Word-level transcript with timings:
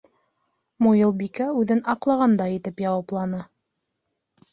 Муйылбикә 0.85 1.49
үҙен 1.59 1.83
аҡлағандай 1.95 2.57
итеп 2.61 2.81
яуапланы: 2.85 3.43